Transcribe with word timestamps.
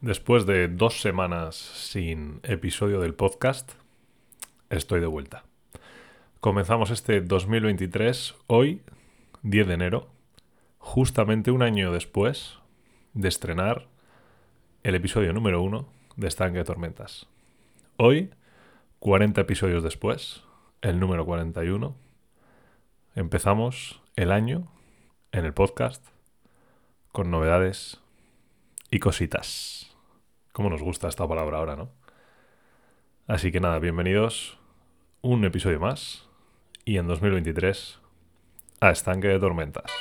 Después 0.00 0.46
de 0.46 0.68
dos 0.68 1.02
semanas 1.02 1.56
sin 1.56 2.40
episodio 2.42 3.02
del 3.02 3.12
podcast, 3.12 3.72
estoy 4.70 4.98
de 5.00 5.06
vuelta. 5.06 5.44
Comenzamos 6.40 6.88
este 6.88 7.20
2023 7.20 8.34
hoy, 8.46 8.80
10 9.42 9.68
de 9.68 9.74
enero, 9.74 10.08
justamente 10.78 11.50
un 11.50 11.60
año 11.62 11.92
después 11.92 12.60
de 13.12 13.28
estrenar 13.28 13.88
el 14.84 14.94
episodio 14.94 15.34
número 15.34 15.60
1 15.60 15.86
de 16.16 16.28
Estanque 16.28 16.56
de 16.56 16.64
Tormentas. 16.64 17.26
Hoy, 17.98 18.30
40 19.00 19.42
episodios 19.42 19.82
después, 19.82 20.42
el 20.80 20.98
número 20.98 21.26
41, 21.26 21.94
empezamos 23.16 24.00
el 24.16 24.32
año 24.32 24.66
en 25.32 25.44
el 25.44 25.52
podcast 25.52 26.02
con 27.12 27.30
novedades 27.30 28.00
y 28.90 28.98
cositas. 28.98 29.79
¿Cómo 30.52 30.68
nos 30.68 30.82
gusta 30.82 31.08
esta 31.08 31.28
palabra 31.28 31.58
ahora, 31.58 31.76
no? 31.76 31.90
Así 33.26 33.52
que 33.52 33.60
nada, 33.60 33.78
bienvenidos 33.78 34.58
un 35.22 35.44
episodio 35.44 35.78
más 35.78 36.28
y 36.84 36.96
en 36.96 37.06
2023 37.06 38.00
a 38.80 38.90
Estanque 38.90 39.28
de 39.28 39.38
Tormentas. 39.38 39.92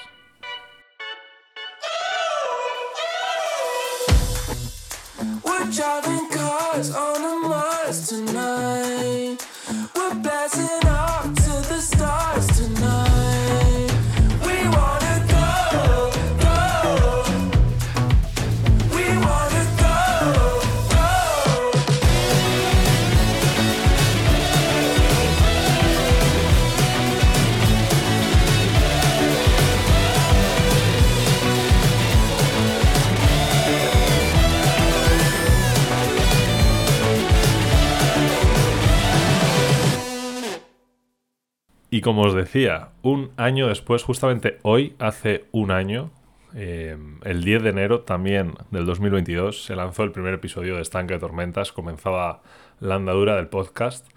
Y 41.99 42.01
como 42.01 42.21
os 42.21 42.33
decía, 42.33 42.91
un 43.01 43.31
año 43.35 43.67
después, 43.67 44.03
justamente 44.03 44.57
hoy, 44.61 44.95
hace 44.99 45.47
un 45.51 45.69
año, 45.69 46.11
eh, 46.55 46.97
el 47.25 47.43
10 47.43 47.61
de 47.61 47.69
enero 47.71 47.99
también 48.03 48.53
del 48.71 48.85
2022, 48.85 49.65
se 49.65 49.75
lanzó 49.75 50.03
el 50.03 50.13
primer 50.13 50.33
episodio 50.33 50.77
de 50.77 50.81
Estanque 50.81 51.15
de 51.15 51.19
Tormentas, 51.19 51.73
comenzaba 51.73 52.41
la 52.79 52.95
andadura 52.95 53.35
del 53.35 53.49
podcast. 53.49 54.07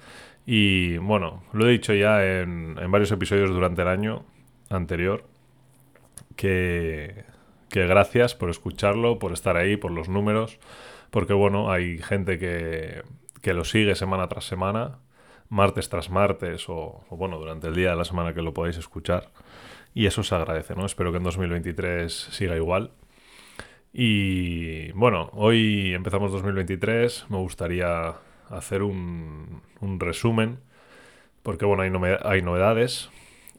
Y 0.46 0.98
bueno, 0.98 1.42
lo 1.52 1.66
he 1.66 1.72
dicho 1.72 1.92
ya 1.92 2.24
en, 2.24 2.76
varios 2.88 3.10
episodios 3.10 3.50
durante 3.50 3.82
el 3.82 3.88
año 3.88 4.26
anterior, 4.70 5.24
que, 6.36 7.24
que 7.68 7.84
gracias 7.88 8.36
por 8.36 8.48
escucharlo, 8.48 9.18
por 9.18 9.32
estar 9.32 9.56
ahí, 9.56 9.76
por 9.76 9.90
los 9.90 10.08
números, 10.08 10.60
porque 11.10 11.32
bueno, 11.32 11.72
hay 11.72 11.98
gente 11.98 12.38
que, 12.38 13.02
que 13.40 13.54
lo 13.54 13.64
sigue 13.64 13.96
semana 13.96 14.28
tras 14.28 14.44
semana 14.44 15.00
martes 15.52 15.90
tras 15.90 16.08
martes 16.08 16.64
o, 16.68 17.04
bueno, 17.10 17.38
durante 17.38 17.68
el 17.68 17.74
día 17.74 17.90
de 17.90 17.96
la 17.96 18.06
semana 18.06 18.32
que 18.32 18.40
lo 18.40 18.54
podáis 18.54 18.78
escuchar. 18.78 19.30
Y 19.94 20.06
eso 20.06 20.22
se 20.22 20.34
agradece, 20.34 20.74
¿no? 20.74 20.86
Espero 20.86 21.12
que 21.12 21.18
en 21.18 21.24
2023 21.24 22.10
siga 22.12 22.56
igual. 22.56 22.92
Y 23.92 24.90
bueno, 24.92 25.28
hoy 25.34 25.92
empezamos 25.92 26.32
2023. 26.32 27.26
Me 27.28 27.36
gustaría 27.36 28.14
hacer 28.48 28.82
un, 28.82 29.60
resumen, 29.98 30.58
porque 31.42 31.66
bueno, 31.66 31.82
hay, 32.22 32.40
novedades 32.40 33.10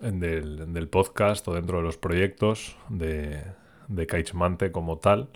del, 0.02 0.74
del, 0.74 0.88
podcast 0.88 1.48
o 1.48 1.54
dentro 1.54 1.78
de 1.78 1.84
los 1.84 1.98
proyectos 1.98 2.76
de, 2.90 3.44
de 3.88 4.72
como 4.72 4.98
tal. 4.98 5.30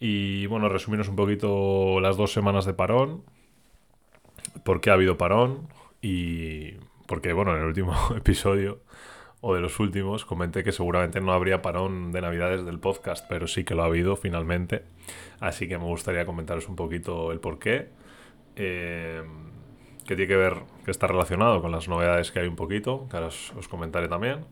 Y 0.00 0.46
bueno, 0.46 0.68
resumirnos 0.68 1.08
un 1.08 1.16
poquito 1.16 2.00
las 2.00 2.16
dos 2.16 2.32
semanas 2.32 2.64
de 2.64 2.74
parón, 2.74 3.22
por 4.64 4.80
qué 4.80 4.90
ha 4.90 4.94
habido 4.94 5.16
parón 5.16 5.68
y 6.02 6.72
porque, 7.06 7.32
bueno, 7.32 7.54
en 7.54 7.60
el 7.62 7.66
último 7.66 7.94
episodio 8.16 8.80
o 9.40 9.54
de 9.54 9.60
los 9.60 9.80
últimos 9.80 10.24
comenté 10.24 10.62
que 10.62 10.72
seguramente 10.72 11.20
no 11.20 11.32
habría 11.32 11.62
parón 11.62 12.12
de 12.12 12.20
navidades 12.20 12.64
del 12.64 12.78
podcast, 12.78 13.26
pero 13.28 13.46
sí 13.46 13.64
que 13.64 13.74
lo 13.74 13.82
ha 13.82 13.86
habido 13.86 14.16
finalmente. 14.16 14.84
Así 15.40 15.66
que 15.66 15.78
me 15.78 15.84
gustaría 15.84 16.26
comentaros 16.26 16.68
un 16.68 16.76
poquito 16.76 17.32
el 17.32 17.40
por 17.40 17.58
qué. 17.58 17.88
Eh, 18.56 19.22
que 20.06 20.16
tiene 20.16 20.28
que 20.28 20.36
ver, 20.36 20.54
que 20.84 20.90
está 20.90 21.06
relacionado 21.06 21.62
con 21.62 21.70
las 21.70 21.88
novedades 21.88 22.32
que 22.32 22.40
hay 22.40 22.48
un 22.48 22.56
poquito, 22.56 23.06
que 23.08 23.16
ahora 23.16 23.28
os, 23.28 23.68
comentaré 23.68 24.08
también. 24.08 24.44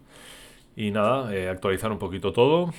Y 0.77 0.91
nada, 0.93 1.35
eh, 1.35 1.49
actualizar 1.49 1.91
un 1.91 1.99
poquito 1.99 2.33
todo 2.33 2.73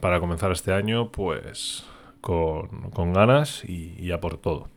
para 0.00 0.20
comenzar 0.20 0.52
este 0.52 0.72
año 0.72 1.10
pues 1.10 1.86
con, 2.20 2.90
con 2.90 3.12
ganas 3.12 3.64
y, 3.64 3.94
y 3.98 4.12
a 4.12 4.20
por 4.20 4.36
todo. 4.36 4.75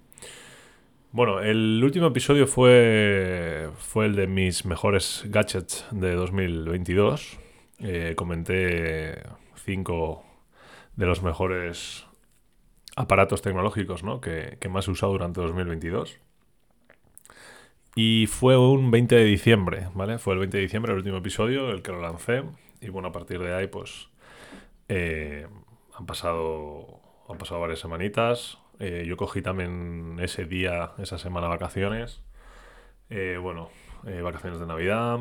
Bueno, 1.12 1.40
el 1.40 1.84
último 1.84 2.06
episodio 2.06 2.46
fue, 2.46 3.68
fue 3.80 4.06
el 4.06 4.16
de 4.16 4.28
mis 4.28 4.64
mejores 4.66 5.24
gadgets 5.25 5.88
de 5.90 6.14
2022. 6.14 7.40
Eh, 7.80 8.14
comenté 8.16 9.24
cinco 9.56 10.24
de 10.96 11.08
los 11.08 11.24
mejores 11.24 12.06
aparatos 12.96 13.42
tecnológicos 13.42 14.03
¿no? 14.03 14.22
que, 14.22 14.58
que, 14.59 14.70
más 14.70 14.88
he 14.88 14.92
usado 14.92 15.14
durante 15.14 15.42
2022. 15.42 16.20
Y 17.96 18.28
fue 18.28 18.56
un 18.58 18.91
20 18.91 19.16
de 19.16 19.24
diciembre, 19.24 19.88
¿vale? 19.96 20.20
Fue 20.20 20.34
el 20.34 20.40
20 20.40 20.58
de 20.58 20.62
diciembre 20.62 20.91
el 20.91 21.00
último 21.00 21.18
episodio, 21.18 21.72
el 21.72 21.81
que 21.81 21.91
lo 21.91 22.02
lancé. 22.02 22.44
Y 22.81 22.90
bueno, 22.90 23.08
a 23.08 23.12
partir 23.12 23.40
de 23.40 23.56
ahí, 23.56 23.66
pues 23.66 24.09
eh, 24.90 25.47
han, 25.96 26.06
pasado, 26.06 27.00
han 27.28 27.40
pasado 27.40 27.62
varias 27.62 27.80
semanitas. 27.80 28.59
Eh, 28.79 29.03
yo 29.06 29.17
cogí 29.17 29.41
también 29.41 30.17
ese 30.22 30.45
día, 30.45 30.91
esa 31.00 31.17
semana 31.17 31.47
vacaciones. 31.47 32.22
Eh, 33.09 33.38
bueno, 33.41 33.69
eh, 34.07 34.22
vacaciones 34.22 34.59
de 34.59 34.66
Navidad, 34.66 35.19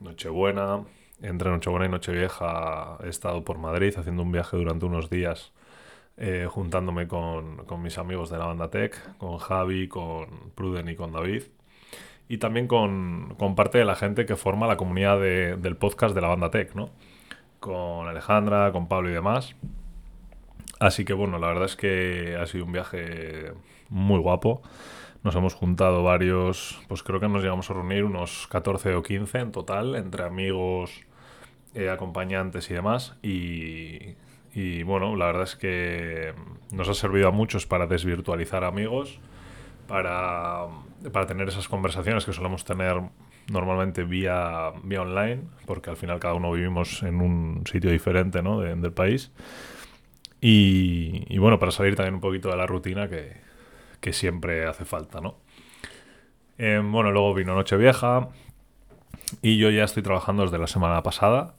Nochebuena. 0.00 0.84
Entre 1.22 1.50
Nochebuena 1.50 1.86
y 1.86 1.88
Nochevieja 1.88 2.98
he 3.02 3.08
estado 3.08 3.44
por 3.44 3.58
Madrid 3.58 3.94
haciendo 3.96 4.22
un 4.22 4.30
viaje 4.30 4.56
durante 4.56 4.86
unos 4.86 5.10
días, 5.10 5.52
juntándome 6.48 7.08
con, 7.08 7.64
mis 7.82 7.98
amigos 7.98 8.30
de 8.30 8.38
la 8.38 8.46
banda 8.46 8.70
Tech, 8.70 9.16
con 9.18 9.38
Javi, 9.38 9.88
con 9.88 10.52
Pruden 10.54 10.88
y 10.88 10.96
con 10.96 11.12
David. 11.12 11.44
Y 12.28 12.38
también 12.38 12.68
con, 12.68 13.36
parte 13.56 13.78
de 13.78 13.84
la 13.84 13.96
gente 13.96 14.26
que 14.26 14.36
forma 14.36 14.66
la 14.68 14.76
comunidad 14.76 15.18
del 15.20 15.76
podcast 15.76 16.14
de 16.14 16.20
la 16.20 16.28
banda 16.28 16.50
Tech, 16.50 16.74
¿no? 16.74 16.90
Con 17.60 18.06
Alejandra, 18.06 18.70
con 18.72 18.88
Pablo 18.88 19.10
y 19.10 19.12
demás. 19.12 19.56
Así 20.78 21.04
que 21.04 21.12
bueno, 21.12 21.38
la 21.38 21.48
verdad 21.48 21.64
es 21.64 21.76
que 21.76 22.36
ha 22.40 22.46
sido 22.46 22.64
un 22.64 22.72
viaje 22.72 23.52
muy 23.88 24.20
guapo. 24.20 24.62
Nos 25.24 25.34
hemos 25.34 25.54
juntado 25.54 26.04
varios, 26.04 26.80
pues 26.86 27.02
creo 27.02 27.18
que 27.18 27.28
nos 27.28 27.42
llegamos 27.42 27.70
a 27.70 27.74
reunir 27.74 28.04
unos 28.04 28.46
14 28.48 28.94
o 28.94 29.02
15 29.02 29.38
en 29.38 29.52
total, 29.52 29.96
entre 29.96 30.22
amigos, 30.22 31.02
eh, 31.74 31.90
acompañantes 31.90 32.70
y 32.70 32.74
demás. 32.74 33.16
Y, 33.22 34.14
y, 34.54 34.84
bueno, 34.84 35.16
la 35.16 35.26
verdad 35.26 35.42
es 35.42 35.56
que 35.56 36.34
nos 36.72 36.88
ha 36.88 36.94
servido 36.94 37.28
a 37.28 37.32
muchos 37.32 37.66
para 37.66 37.88
desvirtualizar 37.88 38.62
amigos, 38.62 39.18
para, 39.88 40.68
para 41.12 41.26
tener 41.26 41.48
esas 41.48 41.66
conversaciones 41.66 42.24
que 42.24 42.32
solemos 42.32 42.64
tener 42.64 43.00
normalmente 43.50 44.04
vía, 44.04 44.72
vía 44.84 45.02
online, 45.02 45.42
porque 45.66 45.90
al 45.90 45.96
final 45.96 46.20
cada 46.20 46.34
uno 46.34 46.52
vivimos 46.52 47.02
en 47.02 47.20
un 47.20 47.64
sitio 47.66 47.90
diferente 47.90 48.42
¿no? 48.42 48.60
del 48.60 48.92
país. 48.92 49.32
Y, 50.40 51.36
bueno, 51.38 51.58
para 51.58 51.72
salir 51.72 51.96
también 51.96 52.14
un 52.14 52.20
poquito 52.20 52.48
de 52.50 52.56
la 52.56 52.66
rutina 52.66 53.08
que, 53.08 53.46
siempre 54.12 54.66
hace 54.66 54.86
falta, 54.86 55.20
¿no? 55.20 55.36
Em, 56.56 56.90
bueno, 56.90 57.12
luego 57.12 57.34
vino 57.34 57.54
Nochevieja 57.54 58.30
y 59.42 59.58
yo 59.58 59.70
ya 59.70 59.84
estoy 59.84 60.02
trabajando 60.02 60.44
desde 60.44 60.58
la 60.58 60.66
semana 60.66 61.02
pasada. 61.02 61.54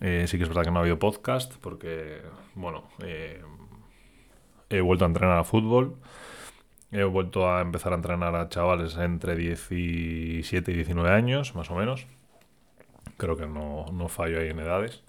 Eh, 0.00 0.26
sí 0.28 0.38
que 0.38 0.44
es 0.44 0.48
verdad 0.48 0.64
que 0.64 0.70
no 0.70 0.78
ha 0.78 0.82
habido 0.82 0.98
podcast 0.98 1.54
porque, 1.60 2.22
bueno, 2.54 2.84
eh, 3.02 3.42
he 4.70 4.80
vuelto 4.80 5.04
a 5.04 5.08
entrenar 5.08 5.38
a 5.38 5.44
fútbol. 5.44 5.96
He 6.92 7.04
vuelto 7.04 7.50
a 7.50 7.60
empezar 7.60 7.92
a 7.92 7.96
entrenar 7.96 8.34
a 8.36 8.48
chavales 8.48 8.96
entre 8.96 9.36
17 9.36 10.72
y 10.72 10.74
19 10.74 11.10
años, 11.10 11.54
más 11.54 11.70
o 11.70 11.74
menos. 11.74 12.06
Creo 13.16 13.36
que 13.36 13.46
no, 13.46 13.86
no 13.92 14.08
fallo 14.08 14.40
ahí 14.40 14.48
en 14.48 14.58
edades. 14.60 15.02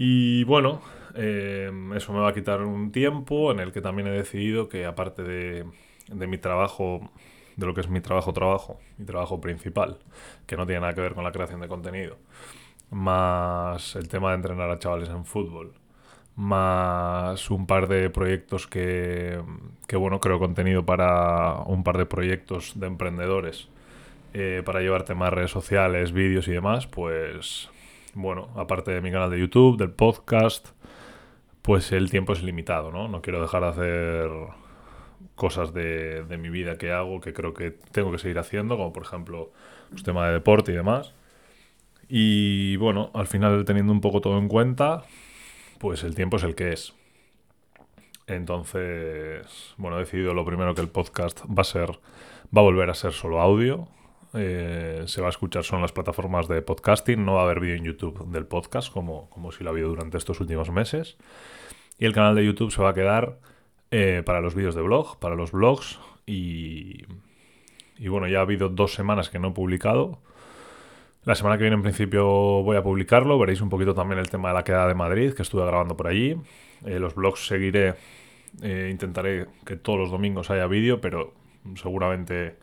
Y 0.00 0.44
bueno, 0.44 0.80
eh, 1.16 1.72
eso 1.96 2.12
me 2.12 2.20
va 2.20 2.28
a 2.28 2.32
quitar 2.32 2.62
un 2.62 2.92
tiempo 2.92 3.50
en 3.50 3.58
el 3.58 3.72
que 3.72 3.80
también 3.80 4.06
he 4.06 4.12
decidido 4.12 4.68
que 4.68 4.86
aparte 4.86 5.24
de, 5.24 5.64
mi 6.12 6.38
trabajo, 6.38 7.10
de 7.56 7.66
lo 7.66 7.74
que 7.74 7.80
es 7.80 7.88
mi 7.88 8.00
trabajo, 8.00 8.32
trabajo, 8.32 8.78
mi 8.96 9.04
trabajo 9.04 9.40
principal, 9.40 9.98
que 10.46 10.56
no 10.56 10.66
tiene 10.66 10.82
nada 10.82 10.94
que 10.94 11.00
ver 11.00 11.14
con 11.14 11.24
la 11.24 11.32
creación 11.32 11.60
de 11.60 11.66
contenido, 11.66 12.16
más 12.90 13.96
el 13.96 14.06
tema 14.06 14.28
de 14.30 14.36
entrenar 14.36 14.70
a 14.70 14.78
chavales 14.78 15.08
en 15.08 15.24
fútbol, 15.24 15.72
más 16.36 17.50
un 17.50 17.66
par 17.66 17.88
de 17.88 18.08
proyectos 18.08 18.68
que, 18.68 19.42
que 19.88 19.96
bueno, 19.96 20.20
creo 20.20 20.38
contenido 20.38 20.86
para 20.86 21.54
un 21.66 21.82
par 21.82 21.98
de 21.98 22.06
proyectos 22.06 22.78
de 22.78 22.86
emprendedores 22.86 23.68
eh, 24.32 24.62
para 24.64 24.80
llevarte 24.80 25.16
más 25.16 25.32
redes 25.32 25.50
sociales, 25.50 26.12
vídeos 26.12 26.46
y 26.46 26.52
demás, 26.52 26.86
pues 26.86 27.68
bueno, 28.14 28.48
aparte 28.56 28.90
de 28.92 29.00
mi 29.00 29.10
canal 29.10 29.30
de 29.30 29.38
YouTube, 29.38 29.78
del 29.78 29.90
podcast, 29.90 30.68
pues 31.62 31.92
el 31.92 32.10
tiempo 32.10 32.32
es 32.32 32.42
limitado, 32.42 32.90
¿no? 32.90 33.08
No 33.08 33.22
quiero 33.22 33.40
dejar 33.40 33.62
de 33.62 33.68
hacer 33.68 34.30
cosas 35.34 35.72
de, 35.72 36.24
de 36.24 36.38
mi 36.38 36.48
vida 36.48 36.78
que 36.78 36.92
hago, 36.92 37.20
que 37.20 37.32
creo 37.32 37.54
que 37.54 37.70
tengo 37.92 38.10
que 38.10 38.18
seguir 38.18 38.38
haciendo, 38.38 38.76
como 38.76 38.92
por 38.92 39.02
ejemplo 39.02 39.52
los 39.90 40.02
temas 40.02 40.28
de 40.28 40.34
deporte 40.34 40.72
y 40.72 40.76
demás. 40.76 41.14
Y 42.08 42.76
bueno, 42.76 43.10
al 43.14 43.26
final 43.26 43.64
teniendo 43.64 43.92
un 43.92 44.00
poco 44.00 44.20
todo 44.20 44.38
en 44.38 44.48
cuenta, 44.48 45.04
pues 45.78 46.02
el 46.04 46.14
tiempo 46.14 46.38
es 46.38 46.42
el 46.42 46.54
que 46.54 46.72
es. 46.72 46.94
Entonces, 48.26 49.74
bueno, 49.78 49.96
he 49.96 50.00
decidido 50.00 50.34
lo 50.34 50.44
primero 50.44 50.74
que 50.74 50.80
el 50.80 50.88
podcast 50.88 51.40
va 51.46 51.62
a 51.62 51.64
ser, 51.64 51.92
va 52.54 52.60
a 52.60 52.64
volver 52.64 52.90
a 52.90 52.94
ser 52.94 53.12
solo 53.12 53.40
audio. 53.40 53.88
Eh, 54.34 55.04
se 55.06 55.20
va 55.20 55.28
a 55.28 55.30
escuchar 55.30 55.64
solo 55.64 55.78
en 55.78 55.82
las 55.82 55.92
plataformas 55.92 56.48
de 56.48 56.60
podcasting, 56.60 57.24
no 57.24 57.34
va 57.34 57.42
a 57.42 57.44
haber 57.44 57.60
vídeo 57.60 57.76
en 57.76 57.84
YouTube 57.84 58.26
del 58.30 58.46
podcast, 58.46 58.92
como, 58.92 59.30
como 59.30 59.52
si 59.52 59.64
lo 59.64 59.70
ha 59.70 59.72
habido 59.72 59.88
durante 59.88 60.18
estos 60.18 60.40
últimos 60.40 60.70
meses. 60.70 61.16
Y 61.98 62.04
el 62.04 62.12
canal 62.12 62.34
de 62.34 62.44
YouTube 62.44 62.70
se 62.70 62.82
va 62.82 62.90
a 62.90 62.94
quedar 62.94 63.38
eh, 63.90 64.22
para 64.24 64.40
los 64.40 64.54
vídeos 64.54 64.74
de 64.74 64.82
blog, 64.82 65.18
para 65.18 65.34
los 65.34 65.52
blogs. 65.52 65.98
Y, 66.26 67.06
y 67.96 68.08
bueno, 68.08 68.28
ya 68.28 68.38
ha 68.38 68.42
habido 68.42 68.68
dos 68.68 68.92
semanas 68.92 69.30
que 69.30 69.38
no 69.38 69.48
he 69.48 69.52
publicado. 69.52 70.20
La 71.24 71.34
semana 71.34 71.56
que 71.56 71.64
viene 71.64 71.76
en 71.76 71.82
principio 71.82 72.26
voy 72.26 72.76
a 72.76 72.82
publicarlo, 72.82 73.38
veréis 73.38 73.60
un 73.60 73.68
poquito 73.68 73.94
también 73.94 74.18
el 74.18 74.30
tema 74.30 74.48
de 74.48 74.54
la 74.54 74.64
queda 74.64 74.86
de 74.86 74.94
Madrid, 74.94 75.32
que 75.32 75.42
estuve 75.42 75.64
grabando 75.66 75.96
por 75.96 76.06
allí. 76.06 76.36
Eh, 76.84 76.98
los 76.98 77.14
blogs 77.14 77.46
seguiré, 77.46 77.94
intentaré 78.62 79.46
que 79.66 79.76
todos 79.76 79.98
los 79.98 80.10
domingos 80.10 80.50
haya 80.50 80.66
vídeo, 80.66 81.00
pero 81.00 81.34
seguramente 81.74 82.56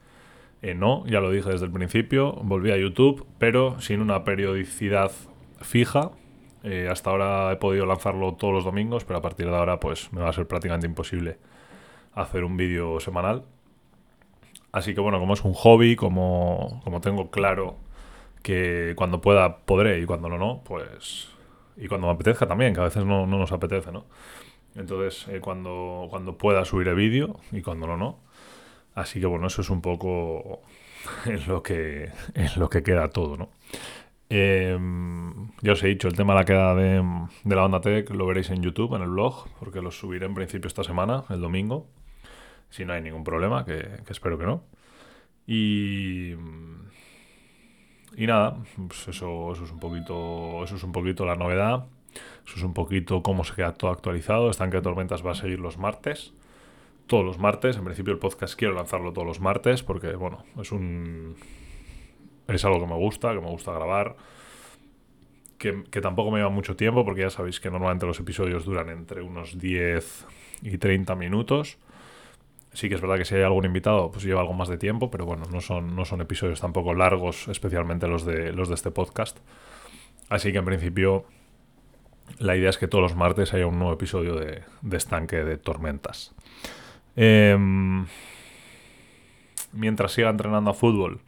eh, 0.61 0.73
no, 0.73 1.05
ya 1.07 1.19
lo 1.19 1.31
dije 1.31 1.49
desde 1.49 1.65
el 1.65 1.71
principio. 1.71 2.33
Volví 2.43 2.71
a 2.71 2.77
YouTube, 2.77 3.25
pero 3.37 3.79
sin 3.81 4.01
una 4.01 4.23
periodicidad 4.23 5.11
fija. 5.61 6.11
hasta 6.89 7.09
ahora 7.11 7.51
he 7.51 7.57
podido 7.57 7.85
lanzarlo 7.85 8.33
todos 8.33 8.53
los 8.53 8.65
domingos, 8.65 9.05
pero 9.05 9.19
a 9.19 9.21
partir 9.21 9.47
de 9.47 9.55
ahora 9.55 9.79
pues 9.79 10.11
me 10.11 10.21
va 10.21 10.29
a 10.29 10.33
ser 10.33 10.47
prácticamente 10.47 10.87
imposible 10.87 11.37
hacer 12.15 12.43
un 12.43 12.57
vídeo 12.57 12.99
semanal. 12.99 13.43
Así 14.71 14.93
que 14.93 15.01
bueno, 15.01 15.19
como 15.19 15.33
es 15.33 15.43
un 15.43 15.53
hobby, 15.53 15.95
como, 15.95 16.81
como 16.83 16.99
tengo 17.01 17.29
claro 17.31 17.77
que 18.41 18.93
cuando 18.95 19.21
pueda 19.21 19.59
podré 19.59 19.99
y 19.99 20.05
cuando 20.05 20.29
no, 20.29 20.37
no, 20.37 20.61
pues... 20.63 21.29
Y 21.77 21.87
cuando 21.87 22.07
me 22.07 22.13
apetezca 22.13 22.47
también, 22.47 22.73
que 22.73 22.79
a 22.79 22.83
veces 22.83 23.05
no, 23.05 23.25
nos 23.25 23.51
apetece, 23.51 23.91
¿no? 23.91 24.05
Entonces, 24.75 25.27
eh, 25.29 25.39
cuando, 25.41 26.07
cuando 26.09 26.37
pueda 26.37 26.63
subiré 26.63 26.93
vídeo 26.93 27.39
y 27.51 27.61
cuando 27.61 27.87
no, 27.87 27.97
no. 27.97 28.19
Así 28.95 29.19
que 29.19 29.25
bueno, 29.25 29.47
eso 29.47 29.61
es 29.61 29.69
un 29.69 29.81
poco 29.81 30.61
en 31.25 31.47
lo 31.47 31.61
que, 31.61 32.11
lo 32.57 32.69
que 32.69 32.83
queda 32.83 33.09
todo, 33.09 33.37
¿no? 33.37 33.49
Eh, 34.29 34.75
ya 35.61 35.73
os 35.73 35.83
he 35.83 35.87
dicho, 35.87 36.07
el 36.07 36.15
tema 36.15 36.33
de 36.33 36.39
la 36.39 36.45
queda 36.45 36.73
de, 36.73 37.03
de, 37.43 37.55
la 37.55 37.61
banda 37.61 37.79
tech 37.79 38.09
lo 38.09 38.25
veréis 38.25 38.49
en 38.49 38.63
YouTube, 38.63 38.95
en 38.95 39.03
el 39.03 39.09
blog, 39.09 39.47
porque 39.59 39.81
lo 39.81 39.91
subiré 39.91 40.25
en 40.25 40.33
principio 40.33 40.67
esta 40.67 40.83
semana, 40.83 41.25
el 41.29 41.41
domingo, 41.41 41.85
si 42.71 42.85
no 42.85 42.93
hay 42.93 43.01
ningún 43.01 43.23
problema, 43.23 43.65
que, 43.65 43.99
que 44.03 44.13
espero 44.13 44.39
que 44.39 44.45
no. 44.45 44.63
Y, 45.47 46.33
y 48.17 48.27
nada, 48.27 48.57
pues 48.87 49.07
eso, 49.07 49.51
eso 49.51 49.63
es 49.65 49.71
un 49.71 49.79
poquito. 49.79 50.63
Eso 50.63 50.75
es 50.75 50.83
un 50.83 50.91
poquito 50.91 51.25
la 51.25 51.35
novedad. 51.35 51.85
Eso 52.45 52.55
es 52.57 52.63
un 52.63 52.73
poquito 52.73 53.21
cómo 53.21 53.43
se 53.43 53.53
queda 53.55 53.73
todo 53.73 53.91
actualizado. 53.91 54.49
Estanque 54.49 54.77
de 54.77 54.83
Tormentas 54.83 55.25
va 55.25 55.31
a 55.31 55.35
seguir 55.35 55.59
los 55.59 55.77
martes. 55.77 56.33
Todos 57.07 57.25
los 57.25 57.37
martes. 57.37 57.77
En 57.77 57.83
principio 57.83 58.13
el 58.13 58.19
podcast 58.19 58.55
quiero 58.55 58.73
lanzarlo 58.73 59.13
todos 59.13 59.27
los 59.27 59.39
martes. 59.39 59.83
Porque, 59.83 60.13
bueno, 60.15 60.43
es 60.59 60.71
un. 60.71 61.35
Es 62.47 62.63
algo 62.65 62.79
que 62.79 62.87
me 62.87 62.95
gusta, 62.95 63.33
que 63.33 63.41
me 63.41 63.49
gusta 63.49 63.71
grabar. 63.71 64.15
Que, 65.57 65.83
que 65.89 66.01
tampoco 66.01 66.31
me 66.31 66.39
lleva 66.39 66.49
mucho 66.49 66.75
tiempo. 66.75 67.05
Porque 67.05 67.21
ya 67.21 67.29
sabéis 67.29 67.59
que 67.59 67.69
normalmente 67.69 68.05
los 68.05 68.19
episodios 68.19 68.65
duran 68.65 68.89
entre 68.89 69.21
unos 69.21 69.57
10 69.57 70.25
y 70.61 70.77
30 70.77 71.15
minutos. 71.15 71.77
Sí 72.73 72.89
que 72.89 72.95
es 72.95 73.01
verdad 73.01 73.17
que 73.17 73.23
si 73.23 73.35
hay 73.35 73.43
algún 73.43 73.63
invitado, 73.63 74.11
pues 74.11 74.25
lleva 74.25 74.41
algo 74.41 74.53
más 74.53 74.67
de 74.67 74.77
tiempo, 74.77 75.09
pero 75.09 75.25
bueno, 75.25 75.45
no 75.49 75.61
son, 75.61 75.95
no 75.95 76.03
son 76.03 76.19
episodios 76.19 76.59
tampoco 76.59 76.93
largos, 76.93 77.47
especialmente 77.47 78.05
los 78.05 78.25
de, 78.25 78.51
los 78.51 78.67
de 78.67 78.75
este 78.75 78.91
podcast. 78.91 79.39
Así 80.27 80.51
que 80.51 80.57
en 80.57 80.65
principio 80.65 81.25
la 82.39 82.55
idea 82.55 82.69
es 82.69 82.77
que 82.77 82.87
todos 82.87 83.01
los 83.01 83.15
martes 83.15 83.53
haya 83.53 83.67
un 83.67 83.77
nuevo 83.77 83.93
episodio 83.93 84.35
de, 84.35 84.63
estanque 84.91 85.37
de 85.43 85.57
tormentas. 85.57 86.33
Em, 87.15 88.05
mientras 89.71 90.11
siga 90.11 90.29
entrenando 90.29 90.71
a 90.71 90.73
fútbol, 90.73 91.21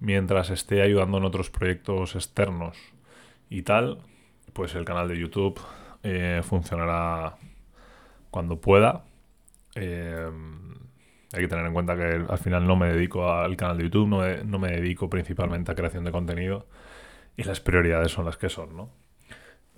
mientras 0.00 0.50
esté 0.50 0.82
ayudando 0.82 1.18
en 1.18 1.24
otros 1.24 1.50
proyectos 1.50 2.14
externos 2.14 2.76
y 3.48 3.62
tal, 3.62 3.98
pues 4.52 4.74
el 4.74 4.84
canal 4.84 5.08
de 5.08 5.18
YouTube 5.18 5.60
eh, 6.02 6.40
funcionará 6.42 7.36
cuando 8.30 8.60
pueda. 8.60 9.04
Em, 9.74 10.74
hay 11.32 11.42
que 11.42 11.48
tener 11.48 11.66
en 11.66 11.72
cuenta 11.72 11.96
que 11.96 12.24
al 12.28 12.38
final 12.38 12.66
no 12.66 12.76
me 12.76 12.92
dedico 12.92 13.30
al 13.30 13.56
canal 13.56 13.76
de 13.78 13.84
YouTube, 13.84 14.08
no 14.08 14.58
me, 14.58 14.68
dedico 14.68 15.08
principalmente 15.08 15.70
a 15.72 15.74
creación 15.74 16.04
de 16.04 16.12
contenido 16.12 16.66
y 17.36 17.44
las 17.44 17.60
prioridades 17.60 18.12
son 18.12 18.24
las 18.24 18.36
que 18.36 18.48
son, 18.48 18.76
¿no? 18.76 18.90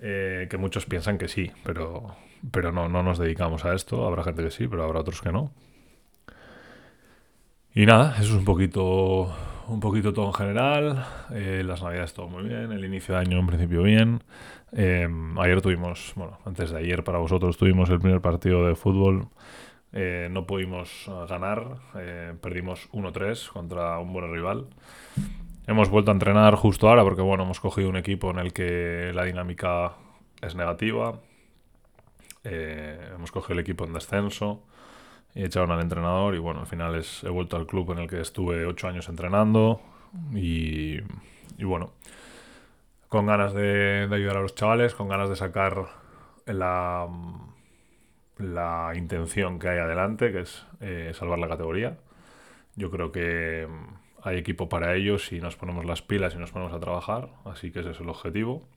Eh, 0.05 0.47
que 0.49 0.57
muchos 0.57 0.85
piensan 0.85 1.17
que 1.17 1.29
sí, 1.29 1.49
pero, 1.63 2.15
pero 2.51 2.73
no, 2.73 2.89
no 2.89 3.03
nos 3.03 3.17
dedicamos 3.17 3.63
a 3.63 3.73
esto. 3.73 4.05
Habrá 4.05 4.23
gente 4.23 4.43
que 4.43 4.51
sí, 4.51 4.67
pero 4.67 4.83
habrá 4.83 4.99
otros 4.99 5.21
que 5.21 5.31
no. 5.31 5.51
Y 7.73 7.85
nada, 7.85 8.15
eso 8.19 8.33
es 8.33 8.39
un 8.39 8.45
poquito, 8.45 9.33
un 9.67 9.79
poquito 9.79 10.11
todo 10.11 10.27
en 10.27 10.33
general. 10.33 11.05
Eh, 11.31 11.63
las 11.65 11.81
navidades 11.81 12.13
todo 12.13 12.27
muy 12.27 12.43
bien, 12.43 12.71
el 12.73 12.83
inicio 12.83 13.15
de 13.15 13.21
año 13.21 13.39
en 13.39 13.47
principio 13.47 13.81
bien. 13.83 14.23
Eh, 14.73 15.07
ayer 15.37 15.61
tuvimos, 15.61 16.11
bueno, 16.15 16.37
antes 16.45 16.71
de 16.71 16.79
ayer 16.79 17.03
para 17.03 17.19
vosotros 17.19 17.57
tuvimos 17.57 17.89
el 17.89 17.99
primer 17.99 18.19
partido 18.19 18.67
de 18.67 18.75
fútbol 18.75 19.29
eh, 19.95 20.27
no 20.31 20.47
pudimos 20.47 21.05
ganar, 21.29 21.77
eh, 21.95 22.33
perdimos 22.41 22.89
1-3 22.91 23.49
contra 23.49 23.99
un 23.99 24.11
buen 24.11 24.31
rival. 24.33 24.65
Hemos 25.65 25.89
vuelto 25.89 26.11
a 26.11 26.13
entrenar 26.13 26.55
justo 26.55 26.89
ahora 26.89 27.03
porque 27.03 27.21
bueno, 27.21 27.43
hemos 27.43 27.59
cogido 27.59 27.89
un 27.89 27.95
equipo 27.95 28.31
en 28.31 28.39
el 28.39 28.53
que 28.53 29.11
la 29.13 29.23
dinámica 29.23 29.93
es 30.41 30.55
negativa. 30.55 31.19
hemos 32.43 33.31
cogido 33.31 33.53
el 33.53 33.59
equipo 33.59 33.85
en 33.85 33.93
descenso 33.93 34.63
y 35.33 35.43
echaron 35.43 35.71
al 35.71 35.81
entrenador 35.81 36.35
y 36.35 36.39
bueno, 36.39 36.61
al 36.61 36.67
final 36.67 36.95
es, 36.95 37.23
he 37.23 37.29
vuelto 37.29 37.55
al 37.55 37.65
club 37.65 37.91
en 37.91 37.99
el 37.99 38.09
que 38.09 38.19
estuve 38.21 38.65
8 38.65 38.87
años 38.87 39.09
entrenando 39.09 39.81
y, 40.33 40.99
bueno, 41.63 41.91
con 43.09 43.25
ganas 43.25 43.53
de 43.53 44.07
ayudar 44.11 44.37
a 44.37 44.41
los 44.41 44.55
chavales, 44.55 44.93
con 44.93 45.07
ganas 45.07 45.29
de 45.29 45.35
sacar 45.35 45.87
la 46.45 47.07
la 48.37 48.93
intención 48.95 49.59
que 49.59 49.69
hay 49.69 49.79
adelante, 49.79 50.31
que 50.31 50.41
es 50.41 50.65
eh, 50.81 51.11
salvar 51.13 51.39
la 51.39 51.47
categoría. 51.47 51.97
Yo 52.75 52.89
creo 52.89 53.11
que 53.11 53.67
hay 54.23 54.37
equipo 54.37 54.69
para 54.69 54.95
ello 54.95 55.19
si 55.19 55.39
nos 55.39 55.55
ponemos 55.55 55.85
las 55.85 56.01
pilas 56.01 56.35
y 56.35 56.37
nos 56.37 56.51
ponemos 56.51 56.73
a 56.73 56.79
trabajar, 56.79 57.29
así 57.45 57.71
que 57.71 57.79
ese 57.79 57.91
es 57.91 57.99
el 57.99 58.09
objetivo. 58.09 58.67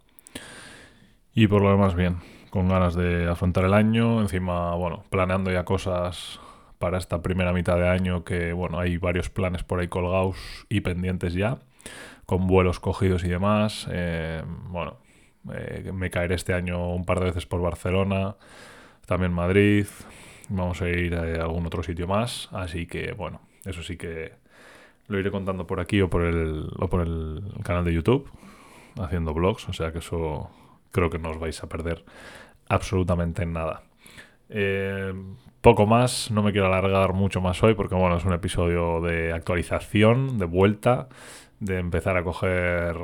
Y 1.35 1.47
por 1.49 1.63
lo 1.63 1.71
demás, 1.71 1.95
bien, 1.95 2.17
con 2.51 2.69
ganas 2.69 2.95
de 2.95 3.29
afrontar 3.29 3.65
el 3.65 3.75
año, 3.75 4.21
encima, 4.21 4.75
bueno, 4.75 5.05
planeando 5.11 5.51
ya 5.51 5.65
cosas 5.65 6.41
para 6.79 6.99
esta 6.99 7.23
primera 7.23 7.53
mitad 7.53 7.77
de 7.77 7.89
año, 7.89 8.25
que 8.25 8.53
bueno, 8.53 8.79
hay 8.79 8.97
varios 8.97 9.31
planes 9.31 9.63
por 9.63 9.81
ahí 9.81 9.89
colgados 9.89 10.37
y 10.69 10.81
pendientes 10.81 11.35
ya, 11.35 11.59
con 12.25 12.47
vuelos 12.47 12.81
cogidos 12.81 13.25
y 13.25 13.29
demás. 13.29 13.87
Eh, 13.91 14.43
bueno, 14.69 14.97
eh, 15.55 15.91
me 15.93 16.11
caeré 16.11 16.35
este 16.35 16.55
año 16.55 16.95
un 16.95 17.05
par 17.05 17.21
de 17.21 17.27
veces 17.27 17.47
por 17.47 17.61
Barcelona 17.61 18.37
también 19.07 19.33
Madrid, 19.33 19.87
vamos 20.49 20.83
a 20.83 20.89
ir 20.89 21.15
a 21.15 21.43
algún 21.43 21.65
otro 21.65 21.83
sitio 21.83 22.07
más, 22.07 22.49
así 22.53 22.87
que 22.87 23.13
bueno, 23.13 23.41
eso 23.65 23.83
sí 23.83 23.97
que 23.97 24.33
lo 25.09 25.19
iré 25.19 25.31
contando 25.31 25.67
por 25.67 25.81
aquí 25.81 26.01
o 26.01 26.11
por 26.11 26.23
el, 26.23 26.69
o 26.79 26.89
por 26.89 27.03
el 27.03 27.43
canal 27.63 27.85
de 27.85 27.93
YouTube, 27.93 28.29
haciendo 28.99 29.35
vlogs, 29.35 29.69
o 29.69 29.73
sea 29.73 29.93
que 29.93 29.99
eso 29.99 30.51
creo 30.91 31.11
que 31.11 31.19
no 31.19 31.31
os 31.31 31.39
vais 31.39 31.63
a 31.63 31.69
perder 31.69 32.05
absolutamente 32.69 33.47
nada. 33.47 33.83
Eh, 34.49 35.13
poco 35.61 35.87
más, 35.87 36.31
no 36.31 36.43
me 36.43 36.53
quiero 36.53 36.67
alargar 36.67 37.13
mucho 37.13 37.41
más 37.41 37.63
hoy 37.63 37.75
porque 37.75 37.95
bueno, 37.95 38.17
es 38.17 38.25
un 38.25 38.33
episodio 38.33 39.01
de 39.01 39.33
actualización, 39.33 40.39
de 40.39 40.45
vuelta, 40.45 41.09
de 41.61 41.79
empezar 41.79 42.17
a 42.17 42.23
coger 42.23 42.97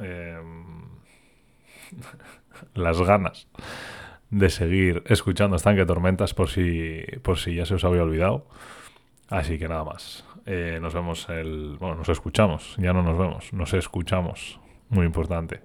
eh, 0.00 0.40
las 2.74 3.00
ganas 3.00 3.48
de 4.30 4.48
seguir 4.48 5.02
escuchando 5.06 5.56
Estanque 5.56 5.84
Tormentas 5.84 6.34
por 6.34 6.48
si, 6.48 7.02
por 7.22 7.38
si 7.38 7.54
ya 7.56 7.66
se 7.66 7.74
os 7.74 7.84
había 7.84 8.02
olvidado. 8.02 8.46
Así 9.28 9.58
que 9.58 9.68
nada 9.68 9.84
más. 9.84 10.24
Eh, 10.46 10.78
nos 10.80 10.94
vemos 10.94 11.28
el. 11.28 11.76
Bueno, 11.78 11.96
nos 11.96 12.08
escuchamos. 12.08 12.76
Ya 12.78 12.92
no 12.92 13.02
nos 13.02 13.18
vemos. 13.18 13.52
Nos 13.52 13.74
escuchamos 13.74 14.60
muy 14.88 15.06
importante. 15.06 15.60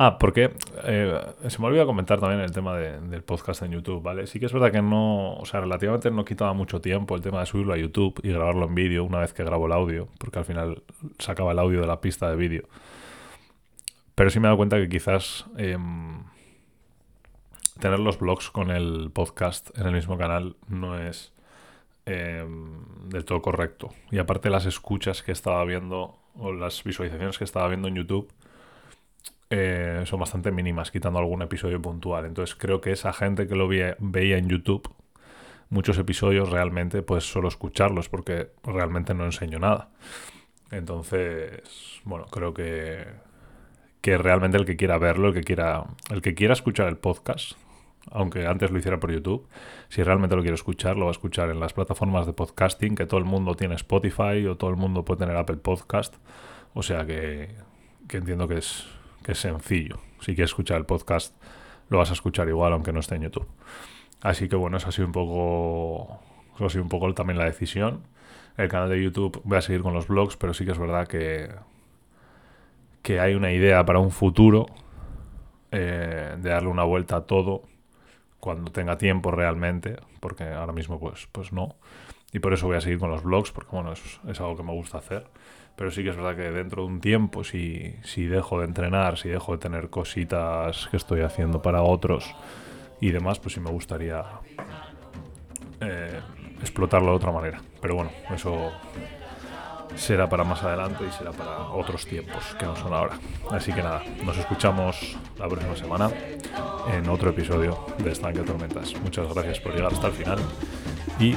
Ah, 0.00 0.16
porque 0.16 0.52
eh, 0.84 1.20
se 1.48 1.58
me 1.58 1.66
olvidó 1.66 1.84
comentar 1.84 2.20
también 2.20 2.40
el 2.40 2.52
tema 2.52 2.76
del 2.76 3.22
podcast 3.24 3.62
en 3.62 3.72
YouTube, 3.72 4.00
¿vale? 4.00 4.28
Sí 4.28 4.38
que 4.38 4.46
es 4.46 4.52
verdad 4.52 4.70
que 4.70 4.80
no, 4.80 5.34
o 5.34 5.44
sea, 5.44 5.60
relativamente 5.60 6.08
no 6.12 6.24
quitaba 6.24 6.52
mucho 6.52 6.80
tiempo 6.80 7.16
el 7.16 7.20
tema 7.20 7.40
de 7.40 7.46
subirlo 7.46 7.74
a 7.74 7.76
YouTube 7.76 8.20
y 8.22 8.30
grabarlo 8.30 8.66
en 8.66 8.76
vídeo 8.76 9.02
una 9.02 9.18
vez 9.18 9.32
que 9.32 9.42
grabo 9.42 9.66
el 9.66 9.72
audio, 9.72 10.08
porque 10.18 10.38
al 10.38 10.44
final 10.44 10.84
sacaba 11.18 11.50
el 11.50 11.58
audio 11.58 11.80
de 11.80 11.88
la 11.88 12.00
pista 12.00 12.30
de 12.30 12.36
vídeo. 12.36 12.68
Pero 14.14 14.30
sí 14.30 14.38
me 14.38 14.46
he 14.46 14.48
dado 14.48 14.56
cuenta 14.56 14.76
que 14.76 14.88
quizás 14.88 15.46
em, 15.56 16.22
tener 17.80 17.98
los 17.98 18.20
blogs 18.20 18.50
con 18.50 18.70
el 18.70 19.10
podcast 19.12 19.76
en 19.76 19.86
el 19.86 19.94
mismo 19.94 20.16
canal 20.16 20.56
no 20.68 20.96
es 20.96 21.32
em, 22.08 23.08
del 23.08 23.24
todo 23.24 23.42
correcto. 23.42 23.90
Y 24.10 24.18
aparte 24.18 24.50
las 24.50 24.66
escuchas 24.66 25.22
que 25.22 25.32
estaba 25.32 25.64
viendo 25.64 26.18
o 26.34 26.52
las 26.52 26.82
visualizaciones 26.84 27.38
que 27.38 27.44
estaba 27.44 27.68
viendo 27.68 27.88
en 27.88 27.96
YouTube 27.96 28.32
eh, 29.50 30.02
son 30.04 30.20
bastante 30.20 30.50
mínimas, 30.50 30.90
quitando 30.90 31.18
algún 31.18 31.42
episodio 31.42 31.80
puntual. 31.80 32.26
Entonces 32.26 32.54
creo 32.56 32.80
que 32.80 32.92
esa 32.92 33.12
gente 33.12 33.46
que 33.46 33.54
lo 33.54 33.68
veía, 33.68 33.96
en 34.00 34.48
YouTube, 34.48 34.88
muchos 35.70 35.98
episodios 35.98 36.50
realmente, 36.50 37.02
pues 37.02 37.24
solo 37.24 37.48
escucharlos, 37.48 38.08
porque 38.08 38.50
realmente 38.64 39.14
no 39.14 39.24
enseño 39.24 39.58
nada. 39.58 39.90
Entonces, 40.70 41.62
bueno, 42.04 42.26
creo 42.26 42.52
que, 42.52 43.06
que 44.02 44.18
realmente 44.18 44.58
el 44.58 44.66
que 44.66 44.76
quiera 44.76 44.98
verlo, 44.98 45.28
el 45.28 45.34
que 45.34 45.42
quiera, 45.42 45.84
el 46.10 46.20
que 46.20 46.34
quiera 46.34 46.52
escuchar 46.52 46.88
el 46.88 46.98
podcast, 46.98 47.52
aunque 48.10 48.46
antes 48.46 48.70
lo 48.70 48.78
hiciera 48.78 48.98
por 48.98 49.12
YouTube, 49.12 49.46
si 49.88 50.02
realmente 50.02 50.36
lo 50.36 50.42
quiere 50.42 50.54
escuchar, 50.54 50.96
lo 50.96 51.06
va 51.06 51.10
a 51.10 51.12
escuchar 51.12 51.50
en 51.50 51.60
las 51.60 51.72
plataformas 51.72 52.26
de 52.26 52.32
podcasting, 52.32 52.94
que 52.94 53.06
todo 53.06 53.18
el 53.18 53.24
mundo 53.26 53.54
tiene 53.54 53.74
Spotify 53.74 54.46
o 54.46 54.56
todo 54.56 54.70
el 54.70 54.76
mundo 54.76 55.04
puede 55.04 55.20
tener 55.20 55.36
Apple 55.36 55.56
Podcast. 55.56 56.14
O 56.74 56.82
sea 56.82 57.06
que, 57.06 57.50
que 58.08 58.18
entiendo 58.18 58.48
que 58.48 58.58
es, 58.58 58.86
es 59.26 59.38
sencillo. 59.38 59.98
Si 60.20 60.34
quieres 60.34 60.50
escuchar 60.50 60.78
el 60.78 60.86
podcast, 60.86 61.34
lo 61.88 61.98
vas 61.98 62.10
a 62.10 62.14
escuchar 62.14 62.48
igual, 62.48 62.72
aunque 62.72 62.92
no 62.92 63.00
esté 63.00 63.16
en 63.16 63.22
YouTube. 63.22 63.46
Así 64.22 64.48
que 64.48 64.56
bueno, 64.56 64.76
eso 64.76 64.88
ha 64.88 64.92
sido 64.92 65.06
un 65.06 65.12
poco. 65.12 66.20
Eso 66.54 66.66
ha 66.66 66.70
sido 66.70 66.82
un 66.82 66.88
poco 66.88 67.12
también 67.14 67.38
la 67.38 67.44
decisión. 67.44 68.02
El 68.56 68.68
canal 68.68 68.88
de 68.88 69.02
YouTube 69.02 69.40
voy 69.44 69.58
a 69.58 69.62
seguir 69.62 69.82
con 69.82 69.94
los 69.94 70.08
blogs, 70.08 70.36
pero 70.36 70.54
sí 70.54 70.64
que 70.64 70.72
es 70.72 70.78
verdad 70.78 71.06
que. 71.06 71.50
que 73.02 73.20
hay 73.20 73.34
una 73.34 73.52
idea 73.52 73.84
para 73.84 74.00
un 74.00 74.10
futuro 74.10 74.66
eh, 75.70 76.36
de 76.38 76.50
darle 76.50 76.68
una 76.68 76.84
vuelta 76.84 77.16
a 77.16 77.20
todo 77.22 77.62
cuando 78.40 78.70
tenga 78.70 78.98
tiempo 78.98 79.30
realmente, 79.30 79.96
porque 80.20 80.44
ahora 80.44 80.72
mismo 80.72 80.98
pues, 80.98 81.28
pues 81.32 81.52
no. 81.52 81.76
Y 82.32 82.40
por 82.40 82.52
eso 82.52 82.66
voy 82.66 82.76
a 82.76 82.80
seguir 82.80 82.98
con 82.98 83.10
los 83.10 83.22
blogs, 83.22 83.50
porque 83.52 83.70
bueno, 83.72 83.92
es, 83.92 84.20
es 84.28 84.40
algo 84.40 84.56
que 84.56 84.62
me 84.62 84.72
gusta 84.72 84.98
hacer. 84.98 85.26
Pero 85.76 85.90
sí 85.92 86.02
que 86.02 86.10
es 86.10 86.16
verdad 86.16 86.34
que 86.34 86.50
dentro 86.50 86.82
de 86.82 86.88
un 86.88 87.00
tiempo, 87.00 87.44
si, 87.44 87.94
si 88.02 88.24
dejo 88.24 88.58
de 88.58 88.66
entrenar, 88.66 89.16
si 89.16 89.28
dejo 89.28 89.52
de 89.52 89.58
tener 89.58 89.90
cositas 89.90 90.88
que 90.88 90.96
estoy 90.96 91.20
haciendo 91.20 91.62
para 91.62 91.82
otros 91.82 92.34
y 93.00 93.12
demás, 93.12 93.38
pues 93.38 93.54
sí 93.54 93.60
me 93.60 93.70
gustaría 93.70 94.24
eh, 95.80 96.20
explotarlo 96.60 97.10
de 97.10 97.16
otra 97.16 97.30
manera. 97.30 97.62
Pero 97.80 97.94
bueno, 97.94 98.10
eso 98.34 98.72
será 99.96 100.28
para 100.28 100.44
más 100.44 100.62
adelante 100.62 101.04
y 101.08 101.12
será 101.12 101.32
para 101.32 101.68
otros 101.70 102.06
tiempos 102.06 102.42
que 102.58 102.66
no 102.66 102.76
son 102.76 102.92
ahora. 102.92 103.18
Así 103.50 103.72
que 103.72 103.82
nada, 103.82 104.02
nos 104.24 104.36
escuchamos 104.38 105.16
la 105.38 105.48
próxima 105.48 105.76
semana 105.76 106.10
en 106.92 107.08
otro 107.08 107.30
episodio 107.30 107.86
de 107.98 108.12
Estanque 108.12 108.40
Tormentas. 108.40 108.94
Muchas 109.02 109.32
gracias 109.32 109.60
por 109.60 109.74
llegar 109.74 109.92
hasta 109.92 110.08
el 110.08 110.12
final 110.12 110.38
y 111.18 111.32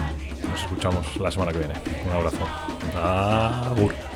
nos 0.49 0.61
escuchamos 0.61 1.17
la 1.17 1.31
semana 1.31 1.51
que 1.51 1.59
viene. 1.59 1.73
Un 2.05 2.11
abrazo. 2.11 2.47
Agur. 2.95 4.10